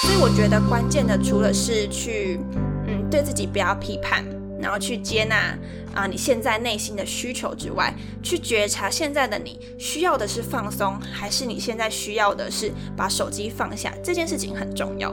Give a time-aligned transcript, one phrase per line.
[0.00, 2.40] 所以我觉得关键的除了是去，
[2.86, 4.24] 嗯，对自己不要批判，
[4.60, 5.58] 然后去接纳
[5.92, 7.92] 啊你现在内心的需求之外，
[8.22, 15.12] 去觉察现在的你需要的是放松，还是你现在需要的是把手机放下，这件事情很重要。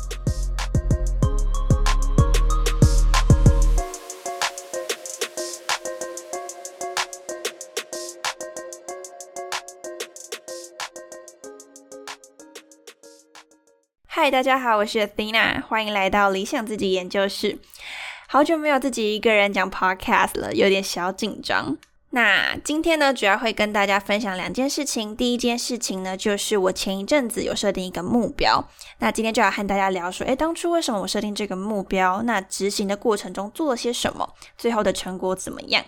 [14.21, 17.57] 嗨，大家好，我是 Athena，欢迎来到理想自己研究室。
[18.27, 21.75] 好久没有自己一个人讲 Podcast 了，有点小紧张。
[22.11, 25.15] 那今天呢，主要会跟大家分享两件事情。
[25.17, 28.63] 第一件事情呢，就是我前一阵子有设定一个目标，
[28.99, 32.21] 那今天就要和大家聊说，诶，当初为什么我设定这个目标？
[32.21, 34.35] 那执行的过程中做了些什么？
[34.55, 35.83] 最后的成果怎么样？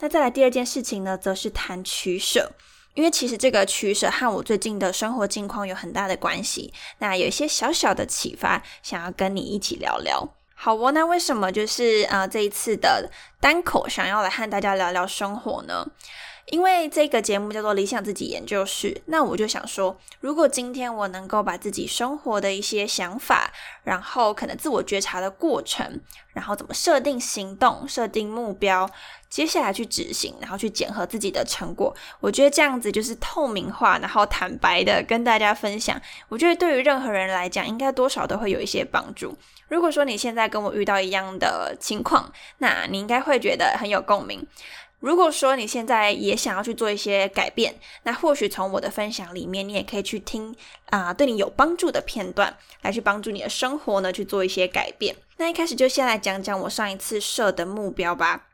[0.00, 2.50] 那再来第二件事情呢，则是谈取舍。
[2.94, 10.28] 因为其实这个取舍和我最近的生活境况有很大的关系，那有一些小小的启发，想要跟你一起聊聊。
[10.54, 13.08] 好哦，那为什么就是呃这一次的
[13.40, 15.86] 单口想要来和大家聊聊生活呢？
[16.50, 23.52] 因为这个节目叫做理想自己研究室，那我就想说，如果今天我能够把自己生活的一些想法，
[23.84, 26.00] 然后可能自我觉察的过程，
[26.32, 28.88] 然后怎么设定行动、设定目标，
[29.28, 36.00] 接下来去执行，然后去检核自己的成果，我觉得这样子就是透明化，然后坦白的跟大家分享。
[36.28, 39.36] 我觉得对于任何人来讲，应该多少都会有一些帮助。
[39.68, 44.46] 如果说你现在跟我遇到一样的情况，那你应该会觉得很有共鸣。
[45.00, 50.54] 如果说你现在也想要去做一些改变，那或许从我的分享里面，你也可以去听
[50.86, 55.14] 啊，对你有帮助的片段，来去帮助你的生活呢去做一些改变。
[55.36, 58.46] 那一开始就先来讲讲我上一次设的目标吧。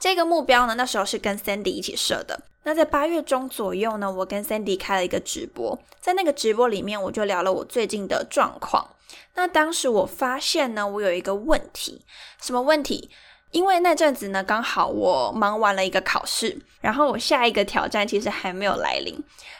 [0.00, 2.42] 这个目标呢，那时候是跟 Sandy 一起设的。
[2.62, 8.88] 那在八月中左右呢，我跟 Sandy 开了一个直播，在那个直播里面，我就聊了我最近的状况。
[9.34, 12.04] 那当时我发现呢，我有一个问题，
[12.40, 13.10] 什么问题？
[13.54, 19.14] 因为那阵子呢，刚好我忙完了一个考试，然后我下一个挑战其实还没有来临，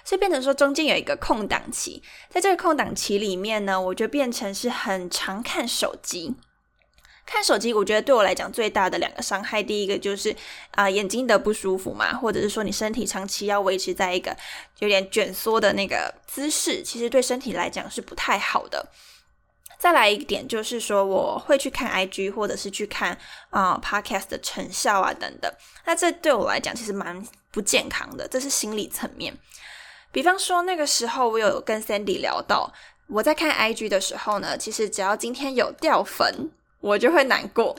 [0.04, 2.02] 所以变成说中间有一个空档期。
[2.28, 6.34] 在这个空档期里面呢，我就变成是很常看手机。
[7.24, 10.34] 看手机，我觉得对我来讲最大的两个伤害，第一个就是
[10.72, 14.36] 啊眼睛的不舒服嘛，或者是说你身体长期要维持在一个
[14.80, 18.88] 有点卷缩的那个姿势，其实对身体来讲是不太好的。
[19.84, 23.14] 再来一点就是说，我会去看 IG，或者是去看
[23.50, 25.52] 啊 Podcast 的成效啊等等。
[25.84, 29.36] 那这对我来讲其实蛮不健康的，这是心理层面。
[30.10, 32.72] 比方说那个时候，我有跟 Sandy 聊到，
[33.08, 37.76] 我在看 IG 的时候呢，其实只要今天有掉粉，我就会难过。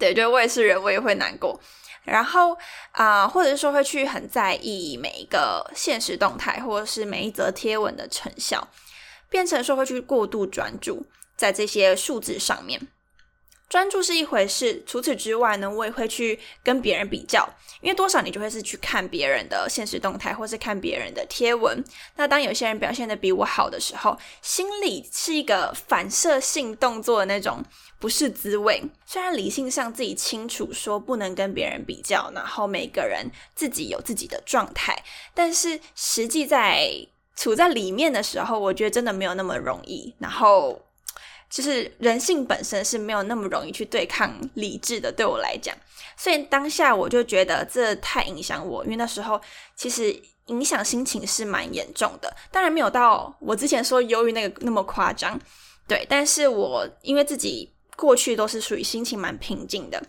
[0.00, 1.60] 对，就我也是人，我也会难过。
[2.02, 2.58] 然后
[2.90, 8.66] 啊，或者是说会去很在意每一个现实动态，或者是每一则贴文的成效，
[9.28, 11.06] 变成说会去过度专注。
[11.40, 12.78] 在这些数字上面，
[13.66, 14.84] 专注是一回事。
[14.86, 17.48] 除此之外呢，我也会去跟别人比较，
[17.80, 21.82] 因为多少你就会是去看别人的现实动态，或是看别人的贴文。
[22.16, 27.64] 那当有些人表现的比我好的时候，心里是一个反射性动作的那种
[27.98, 28.82] 不是滋味。
[29.06, 35.02] 虽然理性上自己清楚说不能跟别人比较，然后每个人自己有自己的状态，
[35.32, 36.90] 但是实际在
[37.34, 40.14] 处在里面的时候，我觉得真的没有那么容易。
[40.18, 40.78] 然后。
[41.50, 45.76] 就是人性本身是没有那么容易去对抗理智的，对我来讲，
[46.16, 49.40] 所以当下我就觉得这太影响我，因为那时候
[49.74, 50.16] 其实
[50.46, 52.32] 影响心情是蛮严重的。
[52.52, 55.36] 当然没有到我之前说忧郁那个那么夸张，
[55.88, 60.00] 对，但是我因为自己过去都是属于心情蛮平静的，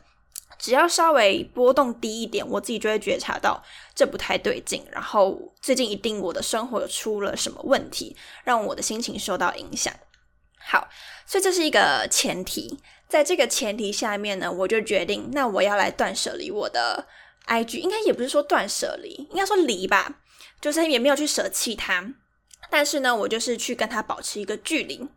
[0.60, 3.60] 只要稍微波动低一点，我自己就会觉察到
[3.96, 9.92] 这不太对劲，然后最近一定我的生活出了什么问题，让我的心情受到影响。
[10.64, 10.88] 好，
[11.26, 12.80] 所以这是一个前提，
[13.10, 17.08] 在这个前提下面呢，我就决定，那我要来断舍离我的
[17.48, 20.20] IG，应该也不是说断舍离，应该说离吧，
[20.62, 22.14] 就是也没有去舍弃它，
[22.70, 25.08] 但是呢，我就是去跟他保持一个距离。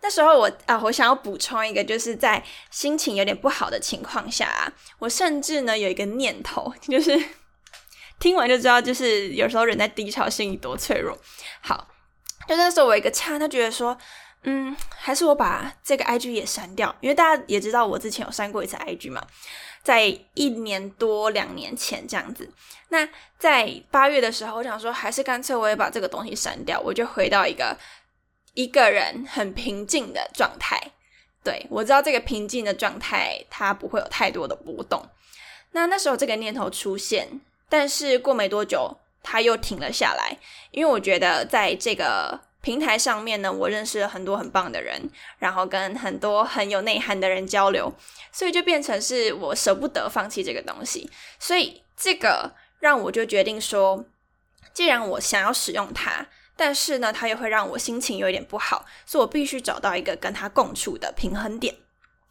[0.00, 7.20] 那时候我啊，我想要补充一个，就是在心情有点不好的情况下啊，我甚至呢有一个念头，就是
[8.20, 11.18] 听完就知道，就是有时候人在低潮，心里多脆弱。
[11.60, 11.88] 好。
[12.46, 13.96] 就那时候我一个差，他觉得说，
[14.44, 19.26] 嗯，还是我把这个 IG 也删掉，因为大家也知道我之前有删过一次 IG 嘛，
[19.82, 22.48] 在一年多两年前这样子。
[22.90, 23.08] 那
[23.38, 27.76] 在八月的时候，我想说，还是干脆我也把这个东西删掉，我就回到一个
[28.52, 30.80] 一个人很平静的状态。
[31.42, 35.04] 对我知道这个平静的状态，它不会有太多的波动。
[35.72, 40.36] 那那时候这个念头出现，但是过没多久，它又停了下来，
[40.70, 44.98] 因为我觉得在这个平台上面呢，我认识了很多很棒的人，
[45.38, 47.92] 然后跟很多很有内涵的人交流，
[48.32, 54.06] 所以就变成是我舍不得放弃这个东西，所以这个让我就决定说，
[54.72, 56.26] 既然我想要使用它。
[56.56, 61.74] 但是呢，它又会让我心情有一点不好，所以我必须找到一个跟它共处的平衡点。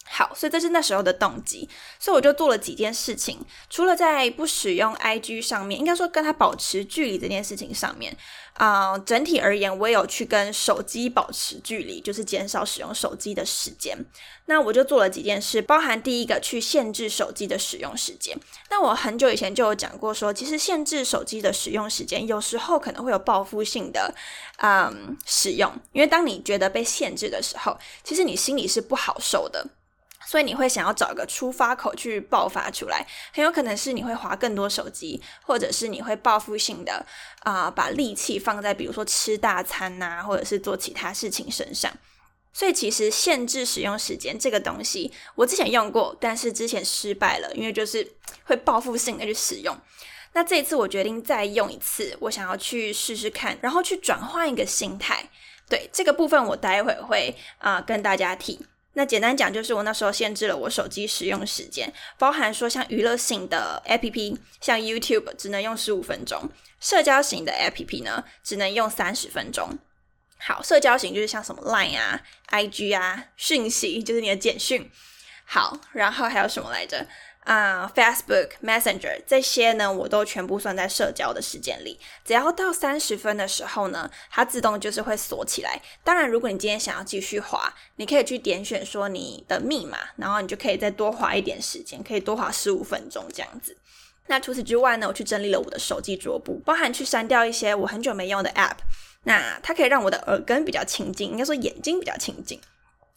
[0.06, 1.68] 好，所以这是那时候的动机，
[2.00, 3.40] 所以我就做了几件事情。
[3.70, 8.16] 除了在不使用 IG 上面，应该说跟他保持距离这件事情上面，
[8.54, 13.98] 啊，整体而言，我也有去跟手机保持距离，就是减少使用手机的时间。
[14.46, 18.38] 那我就做了几件事，包含第一个去限制手机的使用时间。
[18.70, 24.14] 那我很久以前就有讲过，说其实限制手机的使用时间，有时候可能会有报复性的，
[24.58, 25.72] 嗯，使用。
[25.94, 29.66] 因为当你觉得被限制的时候，其实你心里是不好受的。
[30.34, 37.06] 所以你会想要找一个出发口去爆发出来，很有可能是你会划更多手机，或者是你会报复性的
[37.42, 41.94] 啊，把力气放在比如说吃大餐呐，或者是做其他事情身上。
[42.52, 48.16] 所以其实限制使用时间这个东西，我之前用过，但是之前失败了，因为就是
[48.46, 49.78] 会报复性的去使用。
[50.34, 55.30] 那这一次我决定再用一次，我想要去试试看，然后去转换一个心态。
[55.70, 58.66] 对这个部分，我待会会啊跟大家提。
[58.94, 66.50] 那简单讲，就是我那时候限制了我手机使用时间，包含说像娱乐性的 APP，像 YouTube 只能用十五分钟，
[66.80, 69.78] 社交型的 APP 呢只能用三十分钟。
[70.38, 74.92] 好，社交型就是像什么 Line 啊、IG 啊，讯息就是你的简讯。
[75.46, 77.08] 好，然后还有什么来着？
[77.44, 82.00] 啊，Facebook Messenger 这些呢，我都全部算在社交的时间里。
[82.24, 85.82] 只要到三十分的时候呢，它自动就是会锁起来。
[86.04, 93.78] 当然，如果你今天想要继续滑，你可以去点选说你的密码，然后你就可以再多滑一点时间，可以多滑十五分钟这样子。
[94.28, 98.78] 那除此之外呢，我去整理了我的手机桌布，包含去删掉一些我很久没用的 App。
[99.26, 102.60] 那它可以让我的耳根比较清净，应该说眼睛比较清净。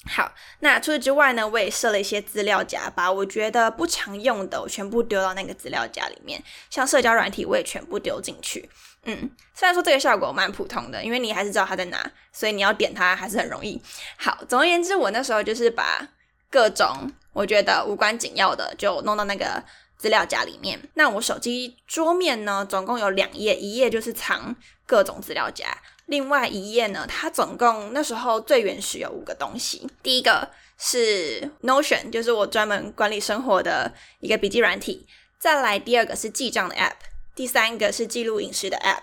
[0.08, 6.42] 好，那除此之外呢，我也设了一些资料夹，把我觉得不常用的，我全部丢到那个资料夹里面。
[6.70, 8.68] 像社交软体，我也全部丢进去。
[9.04, 13.80] 嗯，虽然说这个效果蛮普通的，因为你还是知道它在哪，所以你要点它还是很容易。
[14.16, 16.08] 好，总而言之，我那时候就是把
[16.50, 19.62] 各种我觉得无关紧要的，就弄到那个
[19.96, 20.80] 资料夹里面。
[20.94, 24.54] 那我手机桌面呢，总共有两页，一页就是藏
[24.86, 25.66] 各种资料夹。
[26.06, 29.88] 另外一页呢，它总共那时候最原始有五个东西。
[30.02, 30.48] 第一个
[30.78, 35.06] 是 Notion，就是我专门管理生活的一个笔记软体。
[35.38, 36.94] 再来第二个是记账的 App，
[37.34, 39.02] 第三个是记录饮食的 App，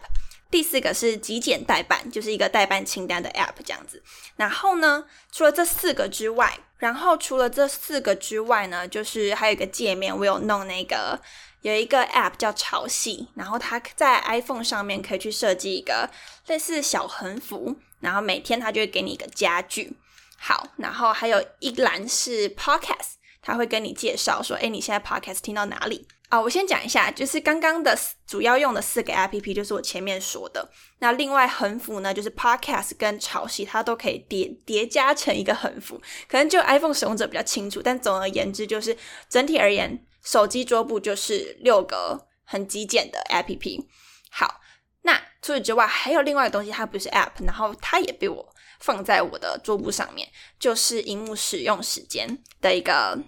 [0.50, 4.02] 第四个是极简代办，就是一个代办清单的 App 这样子。
[4.38, 11.18] 然后呢，除了这四个之外，然后除了这四个之外呢，就是还有一个界面，我有弄那个。
[11.62, 16.10] 有一个 App 叫潮汐，然后它在 iPhone 上面可以去设计一个
[16.48, 19.96] 类似小横幅，然后每天它就会给你一个家具。
[20.38, 26.42] 好，然后还有一栏是 Podcast，它会跟你介绍说，哎，你现在 Podcast 听到哪里啊？
[26.42, 30.68] 我先讲一下，就是刚刚的主要用的四个 App，就是我前面说的。
[30.98, 38.98] 那另外横幅呢，就是 Podcast 跟潮汐，它都可以叠叠加成一个横幅，可能就 iPhone 使用者比较清楚，但总而言之，就是
[39.30, 40.04] 整体而言。
[40.24, 43.86] 手机桌布就是六个很极简的 APP。
[44.32, 44.62] 好，
[45.02, 53.20] 那除此之外还有另外的东西，它不是 App，然后它也被我放在我的桌布上面，就是荧幕使用时间的一个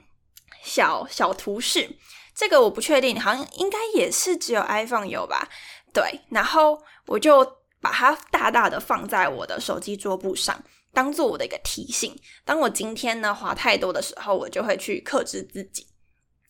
[0.64, 1.88] 小小图示。
[2.36, 5.48] 这个我不确定，好像应该也是只有 iPhone 有吧？
[5.94, 7.46] 对，然后我就
[7.80, 10.62] 把它大大的放在我的手机桌布上，
[10.94, 12.14] 当做我的一个提醒。
[12.44, 15.88] 当我今天呢滑太多的时候，我就会去克制自己。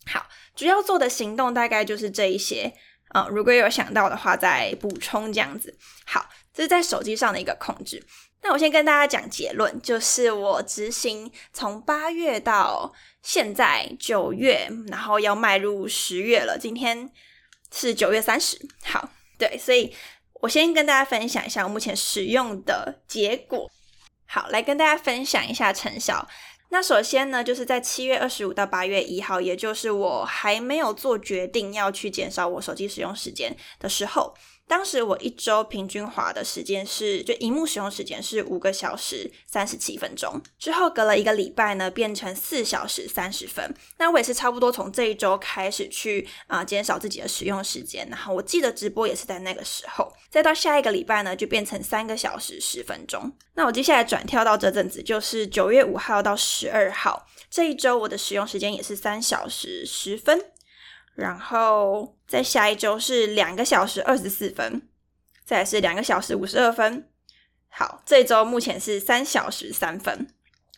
[0.08, 0.25] 好，
[0.56, 2.74] 主要做的行动大概就是这一些，
[3.13, 5.77] 嗯，如果有想到的话再补充这样子。
[6.06, 8.04] 好，这是在手机上的一个控制。
[8.48, 16.56] 那我先跟大家讲结论，就是我执行从八月到现在九月，然后要迈入十月了。
[16.56, 17.10] 今天
[17.74, 19.10] 是九月三十，好，
[19.40, 19.92] 对，所以
[20.42, 23.68] 我先跟大家分享一下我目前使用的结果。
[24.28, 26.28] 好，来跟大家分享一下成效。
[26.70, 34.36] 那首先呢，就是在七月二十五到八月一号，也就是我还没有做决定要去减少我手机使用时间的时候，
[34.67, 40.41] 当时我一周平均滑的时间是，就荧幕使用时间是五个小时三十七分钟。
[40.57, 43.74] 之后隔了一个礼拜呢，变成四小时三十分。
[43.98, 48.07] 那我也是差不多从这一周开始去啊减少自己的使用时间。
[48.10, 50.12] 然后我记得直播也是在那个时候。
[50.29, 53.31] 再到下一个礼拜呢，就变成三个小时十分钟。
[53.53, 60.45] 那我接下来转跳到这阵子，就是九月五号到十二号这一周，我的使用时间也是三小时十分。
[61.15, 64.81] 然后在下一周是两个小时二十四分，
[65.43, 67.10] 再是两个小时五十二分。
[67.69, 70.27] 好，这一周目前是三小时三分。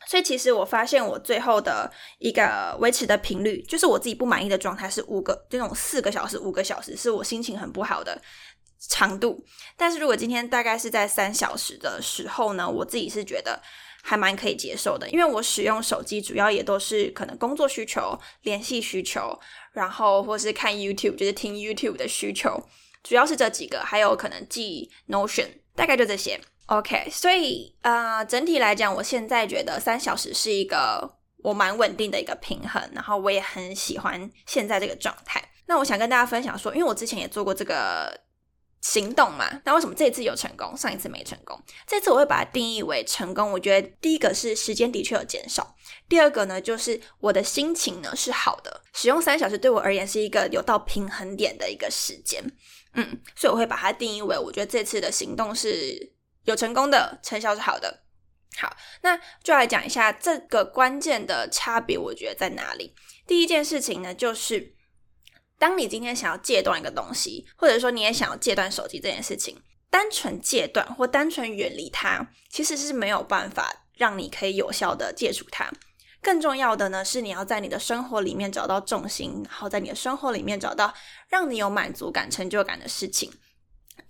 [0.05, 8.21] 所以其实我发现我最后的一个维持的频率，就是我自己不满意的状态是五个，这种四个小时、五个小时是我心情很不好的
[8.79, 9.43] 长度。
[9.75, 13.61] 但是如果今天大概是在三小时的时候呢，我自己是觉得
[14.01, 19.37] 还蛮可以接受的，因为我使用手机主要也都是可能工作需求、联系需求。
[19.77, 22.61] 然后或是看 YouTube，就是听 YouTube 的需求，
[23.03, 26.39] 主要是这几个，还有可能记 Notion，大概就这些。
[26.65, 35.41] OK，所以啊，整体来讲，我现在觉得三小时是一个我蛮稳定的一个平衡，然后我也很喜欢现在这个状态。
[35.67, 38.25] 那我想跟大家分享说，因为我之前也做过这个。
[38.79, 41.59] 行动嘛，那为什么这一次有成功，上一次没成功？
[41.87, 43.51] 这次我会把它定义为成功。
[43.51, 45.75] 我觉得第一个是时间的确有减少，
[46.09, 48.81] 第二个呢就是我的心情呢是好的。
[48.93, 52.43] 使用三小时对我而言是一个有到平衡点的一个时间，
[52.93, 56.13] 嗯，所以我会把它定义为我觉得这次的行动是
[56.45, 58.03] 有成功的，成效是好的。
[58.57, 62.95] 好，那就来讲一下这个关键的差别，我觉得在哪里？
[63.27, 64.75] 第一件事情呢，就是。
[65.59, 69.59] 当你今天想要戒断一个东西，或者说你也想要戒断手机这件事情，
[69.89, 75.67] 单纯戒断或单纯远离它，其实是没有办法让你可以有效的戒除它。
[76.27, 80.93] 更重要的呢，是你要在你的生活里面找到重心，然后在你的生活里面找到
[81.29, 83.31] 让你有满足感、成就感的事情。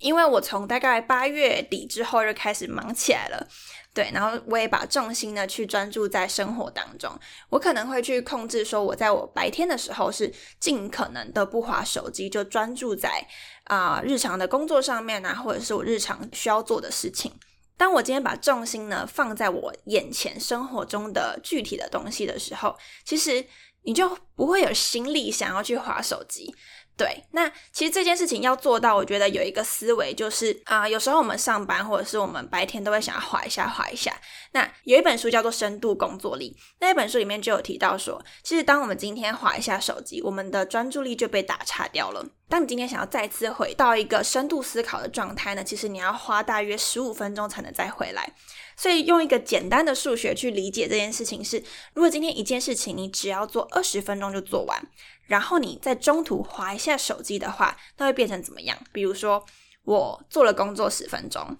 [0.00, 3.46] 因为我从大概八月底之后就开始忙起来了。
[3.94, 7.08] 对，然后我也把重心呢去专注在生活当中。
[7.50, 13.24] 我可能会去控制，说我在我白天的时候是尽可能的不划手机，就专注在
[13.64, 17.32] 啊日常的工作上面啊，或者是我日常需要做的事情。
[17.78, 23.46] 当我今天把重心呢放在我眼前生活中的具体的东西的时候，其实
[23.84, 26.54] 你就不会有心力想要去划手机。
[26.96, 34.20] 对，那其实这件事情要做到，我觉得有一个思维就是啊，有时候我们上班或者是我们白天都会想要划一下划一下。
[34.50, 42.26] 那有一本书叫做《深度工作力》，那一本书里面就有提到说，其实当我们今天划一下手机，我们的专注力就被打岔掉了。
[42.48, 48.32] 当你今天想要再次回到一个深度思考的状态呢，其实你要花大约十五分钟才能再回来。
[48.76, 51.62] 所以用一个简单的数学去理解这件事情是：
[51.92, 54.82] 如果今天一件事情你只要做二十分钟就做完。
[55.26, 58.78] 然后你在中途划一下手机的话，那会变成怎么样？
[58.92, 59.44] 比如说，
[59.84, 61.54] 我做了工作十分钟，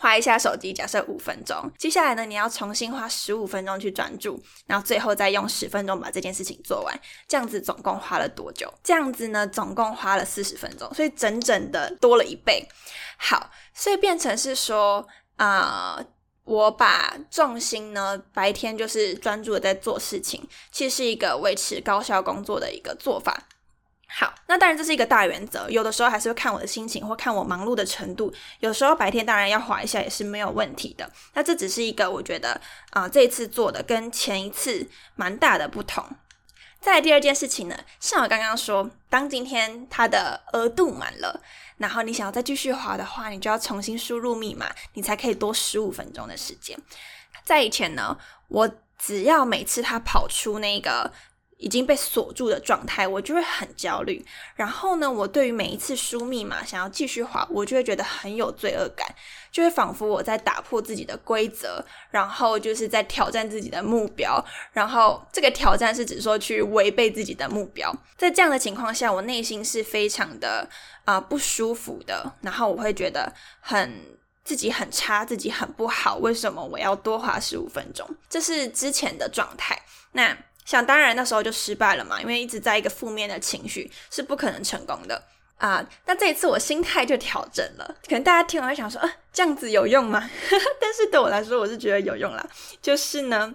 [0.00, 8.72] 划一下手机，假设五分钟，接下来呢，你要重新花十五分钟去专注，然后最后再用十分钟把这件事情做完，这样子总共花了多久？
[8.82, 12.66] 这样子呢，总共花了四十分钟，所以整整的多了一倍。
[13.16, 16.02] 好，所以变成是说啊。
[16.48, 23.46] 我把重心呢，白天就是专注的在做事情，其实是一个维持高效工作的一个做法。
[24.48, 31.08] 那当然这是一个大原则，有的时候还是会看我的心情或看我忙碌的程度，有时候白天当然要划一下也是没有问题的。
[31.34, 32.58] 那这只是一个我觉得
[32.90, 36.02] 啊，这一次做的跟前一次蛮大的不同。
[36.80, 41.42] 再第二件事情呢，像我刚刚说，当今天它的额度满了。
[41.76, 46.74] 然后你想要再继续滑的话，你就要重新输入密码，你才可以多十五分钟的时间。
[47.44, 48.16] 在以前呢，
[48.48, 51.12] 我只要每次它跑出那个。
[51.58, 54.24] 已经被锁住的状态，我就会很焦虑。
[54.54, 59.06] 然后呢，我对于每一次输密码想要继续滑，我就会觉得很有罪恶感，
[59.50, 64.42] 就会仿佛我在打破自己的规则，然后就是在挑战自己的目标。
[64.72, 67.92] 然后这个挑战是指说去违背自己的目标。
[68.16, 70.68] 在这样的情况下，我内心是非常的
[71.04, 72.32] 啊不舒服的。
[72.42, 76.18] 然后我会觉得很自己很差，自己很不好。
[76.18, 78.08] 为什么我要多花十五分钟？
[78.28, 79.76] 这是之前的状态。
[80.12, 80.38] 那。
[80.68, 85.24] 想当然，那时候就失败了嘛，因为一直在一个负面的情绪是不可能成功的
[85.56, 85.82] 啊。
[86.04, 90.28] 那这一次我心态就调整了，可能大家听完会想说，啊，这样子有用吗？
[90.78, 92.46] 但是对我来说，我是觉得有用啦。
[92.82, 93.54] 就是呢，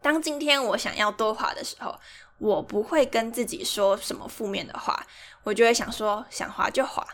[0.00, 1.94] 当今天我想要多滑的时候，
[2.38, 5.06] 我不会跟自己说什么负面的话，
[5.42, 7.06] 我就会想说，想滑就滑。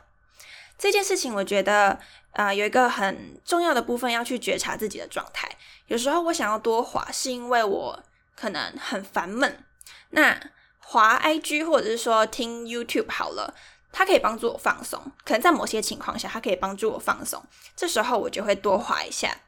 [0.78, 1.98] 这件事情，我觉得
[2.34, 5.50] 啊，有一个很重要的部分要去觉察自己的状态。
[5.88, 8.00] 有时候我想要多滑，是因为我。
[8.38, 9.64] 可能很烦闷，
[10.10, 10.40] 那
[10.78, 13.52] 滑 IG 或者是说听 YouTube 好了，
[13.90, 17.44] 它可以帮助我放松，可能在某些情况下，它可以帮助我放松。
[17.74, 19.40] 这时候我就会多滑一下。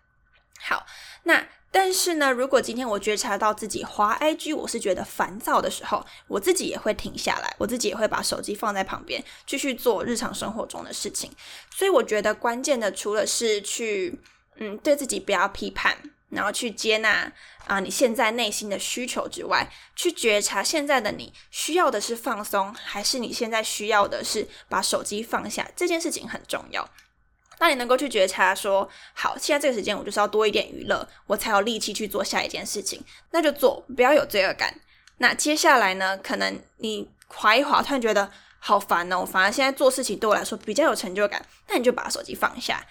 [0.60, 0.84] 好，
[1.22, 11.30] 那但是呢，如果今天我觉察到自己滑 IG，我是觉得烦躁的时候，我自己也会停下来，我自己也会把手机放在旁边，继续做日常生活中的事情。
[11.72, 14.20] 所以我觉得关键的，除了是去
[14.56, 15.96] 嗯对自己不要批判。
[16.30, 17.30] 然后去接纳
[17.66, 25.68] 啊，你现在内心的需求之外，去觉察现在的你需要的是放松，还是你现在需要的是把手机放下？
[25.76, 26.88] 这件事情很重要。
[27.58, 34.80] 那你能够去觉察说，好，现在这个时间我就是要多一点娱乐，我才有力气去做下一件事情，那就做，不要有罪恶感。
[35.18, 42.82] 那接下来呢，可能你划一划，突然觉得好烦哦，反而现在做事情对我来说比较有成就感，那你就把手机放下。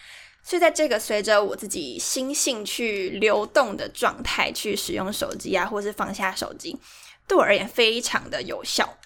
[0.49, 6.75] 所以，在这个随着我自己心性去流动的状态去使用手机啊，或是放下手机，
[7.27, 8.97] 对我而言非常的有效。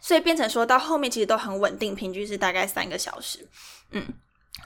[0.00, 3.46] 所以变成说到后面其实都很稳定，平均是大概三个小时。
[3.90, 4.08] 嗯，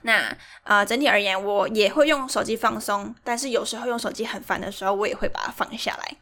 [0.02, 6.16] 那啊，整体而言我也会用手机放松，但是有时候用手机很烦的时候，我也会把它放下来。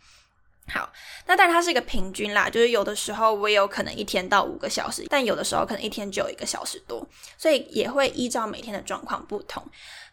[0.73, 0.91] 好，
[1.27, 9.63] 那但是它是一个平均啦，就是有的时候我有可能一天到五个小时，但有的时候可能一天只有一个小时多，所以也会依照每天的状况不同。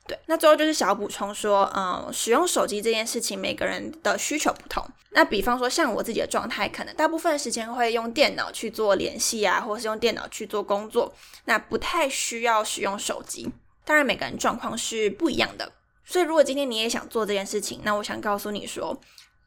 [0.05, 4.85] 对，那最后就是小补充说，嗯，使用手机这件事情，每个人的需求不同。
[5.11, 11.13] 那比方说像我自己的状态，可能大部分时间会用电脑去做联系啊，或是用电脑去做工作，
[11.45, 13.49] 那不太需要使用手机。
[13.85, 15.71] 当然每个人状况是不一样的，
[16.03, 18.99] 所以如果今天你也想做这件事情，那我想告诉你说。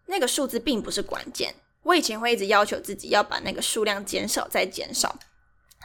[0.07, 1.55] 那个数字并不是关键。
[1.83, 5.19] 我以前会一直要求自己要把那个数量减少再减少，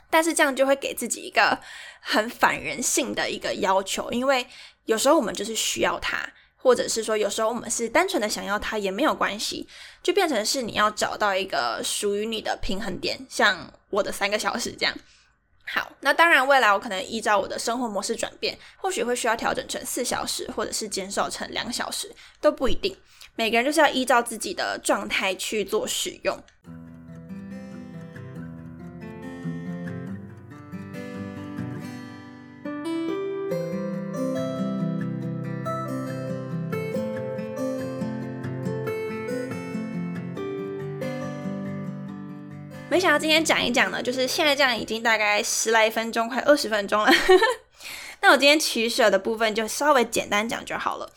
[0.10, 1.60] 但是这样就会给自己一个
[2.00, 4.46] 很反人性的一个要求，因为
[4.86, 6.18] 有时候我们就是需要它，
[6.56, 9.68] 或者是说有时候我们是单纯的想要它也没有关系，
[10.04, 14.96] 就变成是你要找到一个属于你的平衡点，像我的三个小时这样。
[15.66, 22.96] 好，那当然未来我可能依照我的生活模式转变，或许会需要调整成四小时，或者是减少成两小时，都不一定。
[23.40, 26.36] 每个人就是要依照自己的状态去做使用。
[42.90, 47.12] 没想到今天讲一讲呢，就是现在这样已经大概十来分钟，快二十分钟了。
[48.20, 51.08] 那我今天取舍的部分就稍微简单讲就好了。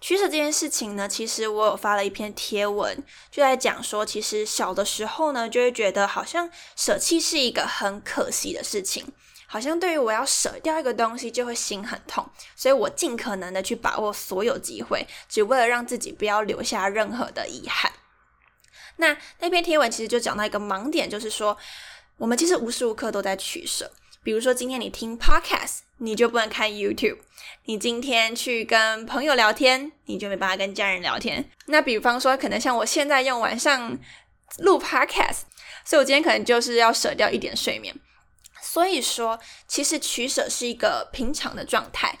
[0.00, 2.96] 取舍这件事情呢，其实我有发了一篇贴文，
[3.30, 9.04] 就在讲说，其实小的时候呢，就会觉得好像舍弃是一个很可惜的事情，
[9.46, 17.92] 好像对于我要舍掉一个东西就会心很痛，所以我尽可能的去把握所有机会，只为了让自己不要留下任何的遗憾。
[18.96, 21.56] 那那篇贴文其实就讲到一个盲点，就是说，
[22.18, 23.90] 我们其实无时无刻都在取舍。
[24.22, 27.16] 比如说，今天你听 podcast，你就不能看 YouTube；
[27.64, 31.48] 你今天去跟朋友聊天，你就没办法跟家人聊天。
[31.66, 33.98] 那比方说，可能像我现在用晚上
[34.58, 35.40] 录 podcast，
[35.84, 37.94] 所以我今天可能就是要舍掉一点睡眠。
[38.62, 42.18] 所以说，其实取舍是一个平常的状态，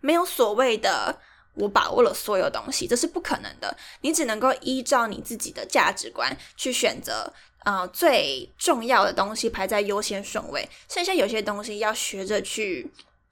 [0.00, 1.20] 没有所谓的
[1.54, 3.76] 我把握了所有东西，这是不可能的。
[4.00, 7.32] 你只能够依照你自己的价值观去选择。
[7.60, 12.90] 啊，最重要的东西排在优先顺位，剩下有些东西要学着去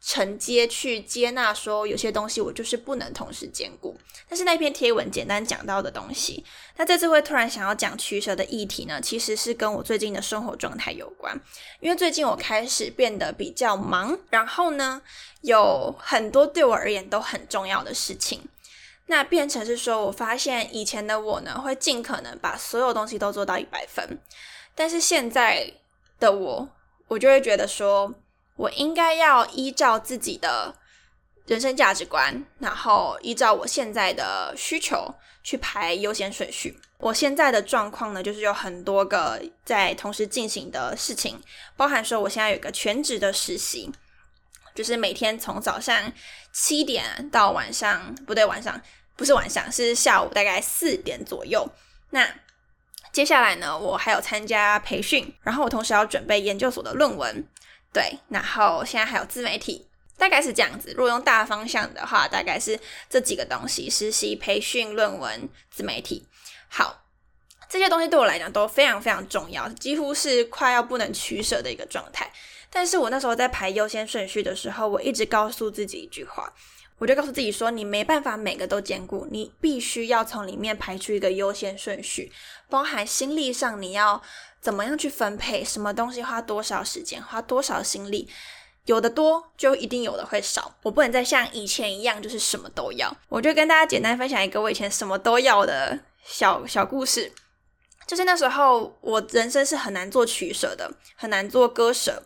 [0.08, 1.52] 承接、去接纳。
[1.52, 3.94] 说有些东西我就是不能同时兼顾。
[4.26, 6.42] 但是那篇贴文简单讲到的东西，
[6.76, 11.38] 那这次会突然想要讲取舍的议题呢，其实是跟我最近的生活状态有关。
[11.80, 15.02] 因为最近我开始变得比较忙，然后呢，
[15.42, 18.40] 有很多对我而言都很重要的事情。
[19.06, 24.18] 那变成是说，我发现以前的我呢，会尽可能把所有东西都做到一百分，
[24.74, 25.72] 但是现在
[26.20, 26.68] 的我，
[27.08, 28.14] 我就会觉得说，
[28.58, 30.74] 我应该要依照自己的
[31.46, 36.78] 人生价值观，然后依照我现在的需求去排优先顺序。
[36.98, 41.40] 我现在的状况呢，就是有很多个在同时进行的事情，
[41.76, 43.90] 包含说我现在有一个全职的实习，
[44.74, 46.12] 就是每天从早上
[46.52, 48.78] 七点到晚上，不对，晚上。
[49.16, 51.68] 不是晚上，是下午大概四点左右。
[52.10, 52.24] 那
[53.10, 57.44] 接下来呢，我还有参加培训，然后我同时要准备研究所的论文，
[57.92, 60.92] 对，然后现在还有自媒体，大概是这样子。
[60.92, 66.26] 如果用大方向的话，大概是这几个东西：实习、培训、论文、自媒体。
[66.68, 67.04] 好，
[67.68, 72.30] 这些东西对我来讲都非常非常重要，几乎是快要不能取舍的一个状态。
[72.70, 76.52] 但是我那时候在排优先顺序的时候，我一直告诉自己一句话。
[76.98, 82.32] 我就告诉自己说，你没办法每个都兼顾，你必须要从里面排出一个优先顺序，
[82.68, 84.20] 包含心力上你要
[84.60, 88.28] 怎么样去分配，什么东西花多少时间，花多少心力，
[88.86, 93.16] 有的多就一定有的会少，我不能再像以前一样就是什么都要。
[93.28, 97.32] 我就跟大家简单分享一个我以前什么都要的小小故事，
[98.08, 102.24] 就是那时候我人生是很难做取舍的，很难做割舍。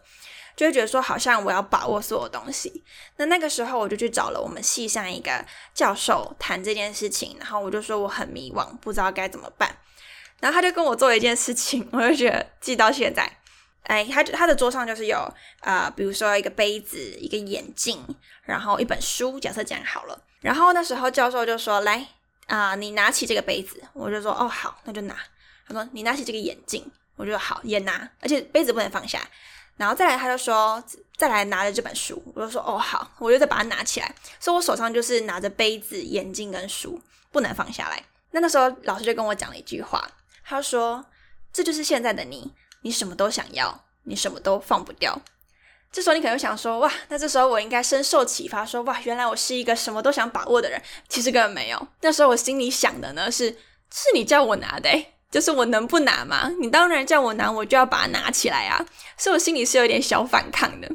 [0.57, 2.83] 就会觉得说，好像我要把握所有东西。
[3.17, 9.77] 那那个时候，我就去找了我们系上一个教授谈这件事情，然后我就说我很迷惘，不知道该怎么办。
[10.41, 13.31] 然后他就跟我做了一件事情， 我就觉得记到现在。
[13.85, 15.19] 哎，他他的桌上就是有
[15.61, 18.01] 啊，比如说一个杯子、一个眼镜，
[18.45, 19.41] 然后一本书。
[19.41, 22.07] 假设讲好了，然后那时候教授就说：“来
[22.47, 25.17] 啊，你拿起这个杯子。”我就说：“哦，好，那就拿。”
[25.67, 29.21] 他说：“你拿起这个眼镜。”我就说：“好，也拿。”而且杯子不能放下。
[29.83, 30.81] 然后再来，他就说
[31.17, 34.15] 再来拿着这本书，我就说哦好，我就再把它拿起来。
[34.39, 38.01] 所以我手上就是拿着杯子、眼镜跟书，不能放下来。
[38.31, 40.09] 那那时候老师就跟我讲了一句话，
[40.45, 41.05] 他说
[41.53, 45.21] 这就是现在的你，你什么都想要，你什么都放不掉。
[45.91, 50.81] 这时候你可能想说哇，那这时候我应该深受启发，说哇，原来我是一个什么都想把握的人。
[51.09, 53.51] 其实根本没有，那时候我心里想的呢是
[53.91, 54.89] 是你叫我拿的。
[55.33, 56.51] 就是我能不拿吗？
[56.61, 58.85] 你当然叫我拿，我就要把它拿起来啊！
[59.17, 60.89] 所以我心里是有点小反抗的。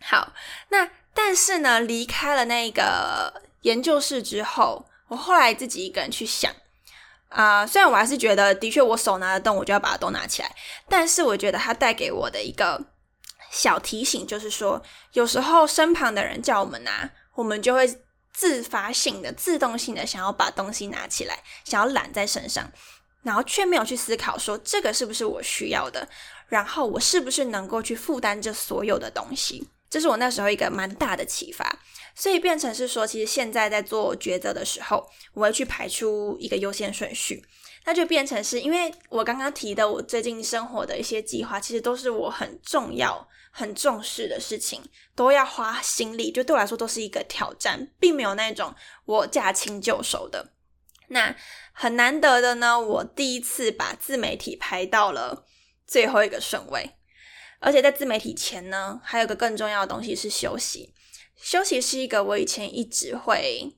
[0.00, 0.32] 好，
[0.70, 6.50] 那但是呢，离开了那个研究室之后，我后来自己一个人去想
[7.28, 10.50] 啊，虽然我还是觉得，的确我手拿得动，我就要把它都拿起来。
[10.88, 12.82] 但是我觉得它带给我的一个
[13.50, 17.86] 小提醒，就是说，有时候身旁的人叫我们拿，我们就会
[18.32, 22.70] 自发性的、自动性的想要把东西拿起来，想要揽在身上。
[23.26, 26.08] 然后却没有去思考说这个是不是我需要的，
[26.46, 31.80] 然后我是不是能够去负担这所有的东西，这是我那时候一个蛮大的启发。
[32.14, 37.44] 所以变成是说，其实现在在做抉择的时候，我会去排出一个优先顺序，
[37.84, 44.80] 那就变成是因为我刚刚提的我最近生活的一些计划，其实都是我很重要、很重视的事情，
[45.16, 48.72] 都要花心力，就对我来说都是一个挑战，并没有那种
[49.04, 50.52] 我驾轻就熟的。
[51.08, 51.36] 那
[51.78, 55.44] 很难得的呢，我第一次把自媒体排到了
[55.86, 56.92] 最后一个顺位，
[57.60, 60.94] 而且在自媒体前呢，还有个更重要的东西是休息。
[61.36, 63.76] 休息是一个我以前一直会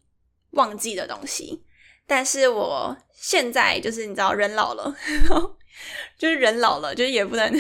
[0.53, 1.65] 忘记的东西，
[2.07, 4.97] 但是我现在就是你知道，人老了，
[6.17, 7.53] 就是人老了，就是也不能，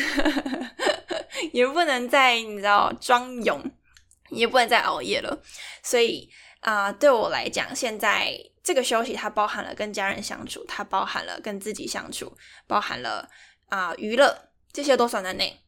[1.52, 3.60] 也不能再你知道装勇，
[4.30, 5.42] 也不能再熬夜了，
[5.82, 8.38] 所以啊，对我来讲，现在。
[8.68, 13.26] 这个休息它包含了跟家人相处，它包含了跟自己相处，包含了
[13.70, 15.58] 啊娱乐，这些都算在内。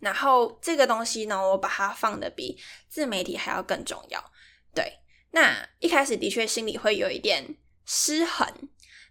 [0.00, 4.32] 然后这个东西呢，我把它放的比自媒体还要更重要。
[4.74, 4.98] 对，
[5.30, 7.54] 那一开始的确心里会有一点
[7.86, 8.48] 失衡，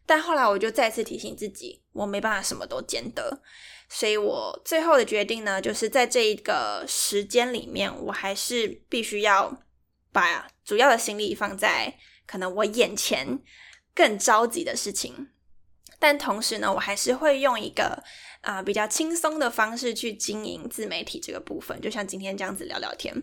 [0.05, 3.41] 但后来我就再次提醒自己，我没办法什么都兼得，
[3.87, 9.63] 所以我最后的决定呢，就是在这一个时间里面，我还是必须要
[10.11, 11.97] 把主要的心力放在。
[12.27, 13.39] 可能我眼前
[13.95, 15.29] 更着急的事情，
[15.97, 18.03] 但同时呢，我还是会用一个
[18.41, 23.15] 啊比较轻松的方式去经营自媒体这个部分，就像今天这样子聊聊天。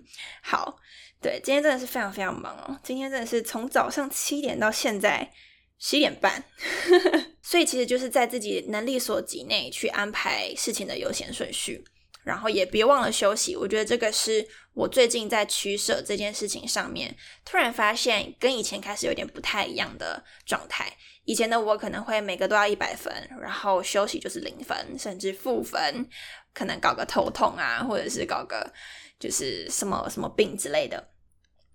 [0.42, 0.76] 好，
[1.20, 5.30] 对，今天真的是非常非常忙哦，今天真的是从早上七点到现在
[5.78, 6.42] 十一点半，
[7.42, 11.84] 所以其实就是在自己能力所及内去安排事情的优先顺序。
[12.24, 20.92] 然后也别忘了休息，我觉得这个是我最近在取舍这件事情上面，突然发现跟以前开始有点不太一样的状态。
[21.24, 26.08] 以前的我可能会每个都要一百分，然后休息就是零分，甚至负分，
[26.52, 28.72] 可能搞个头痛啊，或者是搞个
[29.18, 31.08] 就是什么什么病之类的。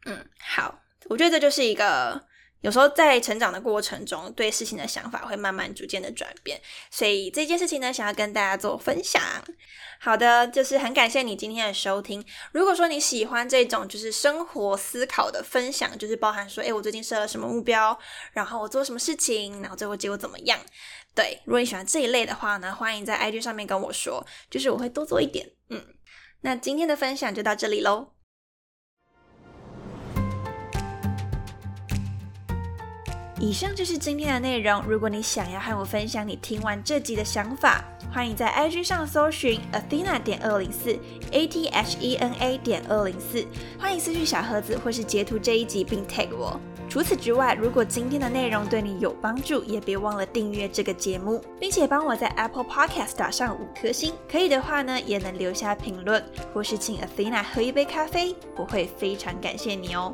[0.05, 2.27] 嗯，好，我觉得这就是一个。
[2.61, 6.59] 有时候在成长的过程中，对事情的想法会慢慢逐渐的转变，
[6.91, 9.21] 所以这件事情呢，想要跟大家做分享。
[10.01, 12.23] 好的，就是很感谢你今天的收听。
[12.51, 17.97] 如果说你喜欢这种就是生活思考的分享，就是包含说，诶，我最近设了什么目标，
[18.33, 20.59] 然后我做什么事情，然后最后结果怎么样？
[21.15, 25.49] 对，如果你喜欢这一类的话呢，欢迎在 IG 上面跟我说，就是我会多做一点。
[25.69, 25.81] 嗯，
[26.41, 28.13] 那今天的分享就到这里喽。
[33.41, 34.83] 以上就是今天的内容。
[34.85, 37.81] 如果你想要和我分享你听完这集的想法，
[38.13, 40.99] 欢迎在 IG 上搜寻 Athena 点二零四
[41.31, 43.45] A T H E N A 点二零四，
[43.79, 46.59] 欢迎私讯小盒子或是截图这一集并 tag 我。
[46.89, 54.13] 除此之外，如果今天的内容对你有帮助，也别忘了订阅这个节目，并且帮我在 Apple Podcast 打上五颗星。
[54.29, 56.21] 可以的话呢，也能留下评论
[56.51, 60.13] 或是请 Athena 喝一杯咖啡，我会非常感谢你哦。